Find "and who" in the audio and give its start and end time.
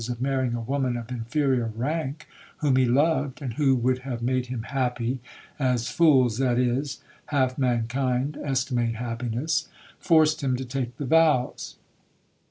3.39-3.75